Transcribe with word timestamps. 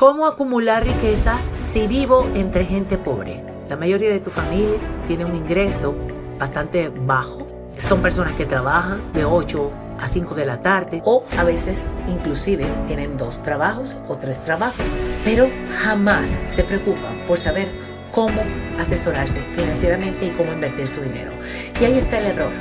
¿Cómo 0.00 0.24
acumular 0.26 0.82
riqueza 0.82 1.38
si 1.54 1.86
vivo 1.86 2.26
entre 2.34 2.64
gente 2.64 2.96
pobre? 2.96 3.44
La 3.68 3.76
mayoría 3.76 4.08
de 4.08 4.18
tu 4.18 4.30
familia 4.30 4.78
tiene 5.06 5.26
un 5.26 5.36
ingreso 5.36 5.94
bastante 6.38 6.88
bajo. 6.88 7.46
Son 7.76 8.00
personas 8.00 8.32
que 8.32 8.46
trabajan 8.46 9.00
de 9.12 9.26
8 9.26 9.70
a 10.00 10.08
5 10.08 10.34
de 10.34 10.46
la 10.46 10.62
tarde 10.62 11.02
o 11.04 11.22
a 11.36 11.44
veces 11.44 11.82
inclusive 12.08 12.64
tienen 12.86 13.18
dos 13.18 13.42
trabajos 13.42 13.98
o 14.08 14.16
tres 14.16 14.42
trabajos, 14.42 14.86
pero 15.22 15.50
jamás 15.82 16.38
se 16.46 16.64
preocupan 16.64 17.26
por 17.26 17.36
saber 17.36 17.70
cómo 18.10 18.40
asesorarse 18.78 19.42
financieramente 19.54 20.28
y 20.28 20.30
cómo 20.30 20.50
invertir 20.50 20.88
su 20.88 21.02
dinero. 21.02 21.32
Y 21.78 21.84
ahí 21.84 21.98
está 21.98 22.20
el 22.20 22.26
error. 22.28 22.52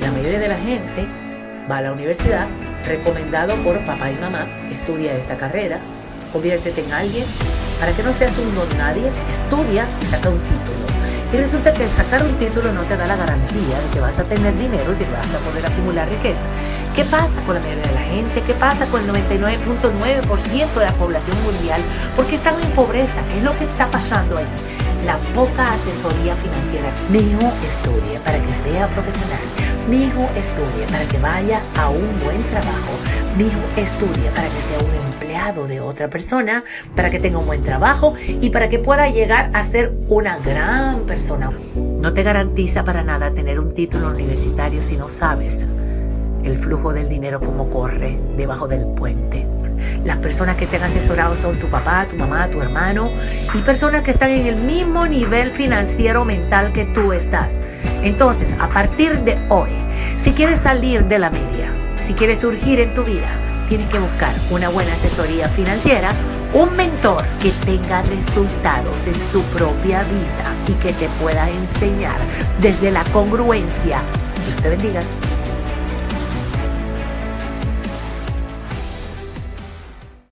La 0.00 0.10
mayoría 0.10 0.38
de 0.38 0.48
la 0.48 0.56
gente 0.56 1.06
va 1.70 1.76
a 1.76 1.82
la 1.82 1.92
universidad 1.92 2.48
recomendado 2.86 3.54
por 3.56 3.84
papá 3.84 4.10
y 4.10 4.14
mamá, 4.14 4.46
estudia 4.70 5.14
esta 5.14 5.36
carrera, 5.36 5.78
conviértete 6.32 6.84
en 6.84 6.92
alguien, 6.92 7.24
para 7.80 7.92
que 7.92 8.02
no 8.02 8.12
seas 8.12 8.32
un 8.38 8.54
no 8.54 8.64
nadie, 8.76 9.10
estudia 9.30 9.86
y 10.00 10.04
saca 10.04 10.28
un 10.30 10.40
título. 10.40 10.86
Y 11.32 11.36
resulta 11.38 11.72
que 11.72 11.88
sacar 11.88 12.22
un 12.22 12.38
título 12.38 12.72
no 12.72 12.82
te 12.82 12.96
da 12.96 13.06
la 13.06 13.16
garantía 13.16 13.80
de 13.80 13.90
que 13.92 14.00
vas 14.00 14.18
a 14.18 14.24
tener 14.24 14.56
dinero 14.56 14.92
y 14.92 14.96
te 14.96 15.04
vas 15.10 15.34
a 15.34 15.38
poder 15.38 15.66
acumular 15.66 16.08
riqueza. 16.08 16.46
¿Qué 16.94 17.04
pasa 17.04 17.34
con 17.44 17.56
la 17.56 17.60
mayoría 17.60 17.86
de 17.88 17.92
la 17.92 18.00
gente? 18.00 18.42
¿Qué 18.42 18.54
pasa 18.54 18.86
con 18.86 19.02
el 19.02 19.10
99.9% 19.10 20.74
de 20.74 20.84
la 20.84 20.92
población 20.92 21.36
mundial? 21.42 21.82
¿Por 22.16 22.26
qué 22.26 22.36
están 22.36 22.54
en 22.62 22.70
pobreza? 22.70 23.20
¿Qué 23.28 23.38
es 23.38 23.44
lo 23.44 23.56
que 23.58 23.64
está 23.64 23.86
pasando 23.90 24.38
ahí? 24.38 24.46
La 25.04 25.18
poca 25.34 25.74
asesoría 25.74 26.34
financiera. 26.36 26.90
Mi 27.10 27.18
hijo 27.18 27.52
estudia 27.66 28.18
para 28.24 28.38
que 28.38 28.52
sea 28.52 28.88
profesional. 28.88 29.40
Mi 29.88 30.04
hijo 30.04 30.30
estudia 30.36 30.86
para 30.90 31.04
que 31.06 31.18
vaya 31.18 31.60
a 31.76 31.90
un 31.90 32.18
buen 32.24 32.42
trabajo. 32.44 32.92
Mi 33.36 33.44
hijo 33.44 33.60
estudia 33.76 34.32
para 34.32 34.48
que 34.48 34.60
sea 34.62 34.78
un 34.78 34.94
empleado 35.12 35.66
de 35.66 35.80
otra 35.80 36.08
persona, 36.08 36.64
para 36.94 37.10
que 37.10 37.18
tenga 37.18 37.38
un 37.38 37.44
buen 37.44 37.62
trabajo 37.62 38.14
y 38.40 38.48
para 38.48 38.70
que 38.70 38.78
pueda 38.78 39.10
llegar 39.10 39.50
a 39.52 39.62
ser 39.62 39.92
una 40.08 40.38
gran 40.38 41.00
persona. 41.00 41.50
No 41.74 42.14
te 42.14 42.22
garantiza 42.22 42.82
para 42.82 43.04
nada 43.04 43.30
tener 43.32 43.60
un 43.60 43.74
título 43.74 44.08
universitario 44.08 44.80
si 44.80 44.96
no 44.96 45.10
sabes 45.10 45.66
el 46.44 46.56
flujo 46.56 46.94
del 46.94 47.10
dinero 47.10 47.40
como 47.40 47.68
corre 47.68 48.18
debajo 48.38 48.68
del 48.68 48.86
puente. 48.86 49.46
Las 50.02 50.16
personas 50.16 50.56
que 50.56 50.66
te 50.66 50.76
han 50.76 50.84
asesorado 50.84 51.36
son 51.36 51.58
tu 51.58 51.66
papá, 51.66 52.06
tu 52.08 52.16
mamá, 52.16 52.48
tu 52.48 52.62
hermano 52.62 53.10
y 53.52 53.60
personas 53.60 54.02
que 54.02 54.12
están 54.12 54.30
en 54.30 54.46
el 54.46 54.56
mismo 54.56 55.06
nivel 55.06 55.50
financiero 55.50 56.24
mental 56.24 56.72
que 56.72 56.86
tú 56.86 57.12
estás. 57.12 57.60
Entonces, 58.02 58.54
a 58.58 58.70
partir 58.70 59.20
de 59.20 59.36
hoy, 59.50 59.70
si 60.16 60.32
quieres 60.32 60.60
salir 60.60 61.04
de 61.04 61.18
la 61.18 61.28
media, 61.28 61.70
si 61.96 62.14
quieres 62.14 62.40
surgir 62.40 62.80
en 62.80 62.94
tu 62.94 63.04
vida, 63.04 63.28
tienes 63.68 63.88
que 63.88 63.98
buscar 63.98 64.34
una 64.50 64.68
buena 64.68 64.92
asesoría 64.92 65.48
financiera, 65.48 66.12
un 66.52 66.74
mentor 66.76 67.24
que 67.42 67.50
tenga 67.64 68.02
resultados 68.02 69.06
en 69.06 69.20
su 69.20 69.42
propia 69.42 70.04
vida 70.04 70.54
y 70.68 70.72
que 70.74 70.92
te 70.92 71.08
pueda 71.20 71.50
enseñar 71.50 72.18
desde 72.60 72.90
la 72.90 73.02
congruencia. 73.04 74.00
Dios 74.44 74.62
te 74.62 74.68
bendiga. 74.68 75.00